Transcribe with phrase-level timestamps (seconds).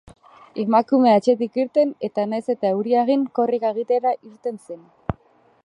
[0.61, 4.81] Emakumea etxetik irten eta nahiz eta euria egin, korrika egitera irten zen.